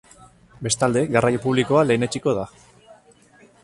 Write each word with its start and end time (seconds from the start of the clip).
Bestalde 0.67 1.03
garraio 1.17 1.43
publikoa 1.45 1.85
lehenetsiko 1.91 2.37
da. 2.43 2.51